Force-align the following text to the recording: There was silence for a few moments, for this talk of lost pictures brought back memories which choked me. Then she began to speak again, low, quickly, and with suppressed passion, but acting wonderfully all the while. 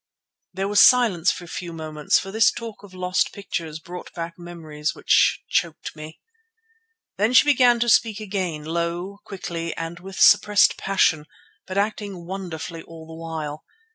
There 0.51 0.67
was 0.67 0.79
silence 0.79 1.29
for 1.29 1.43
a 1.43 1.47
few 1.47 1.71
moments, 1.71 2.17
for 2.17 2.31
this 2.31 2.49
talk 2.51 2.81
of 2.81 2.95
lost 2.95 3.31
pictures 3.31 3.77
brought 3.77 4.11
back 4.15 4.33
memories 4.35 4.95
which 4.95 5.43
choked 5.47 5.95
me. 5.95 6.19
Then 7.17 7.33
she 7.33 7.45
began 7.45 7.79
to 7.81 7.87
speak 7.87 8.19
again, 8.19 8.63
low, 8.65 9.19
quickly, 9.23 9.77
and 9.77 9.99
with 9.99 10.19
suppressed 10.19 10.75
passion, 10.75 11.27
but 11.67 11.77
acting 11.77 12.25
wonderfully 12.25 12.81
all 12.81 13.05
the 13.05 13.13
while. 13.13 13.63